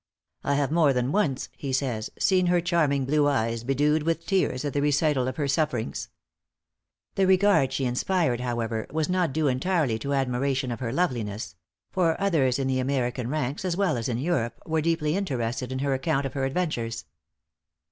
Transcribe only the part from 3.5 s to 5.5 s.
bedewed with tears, at the recital of her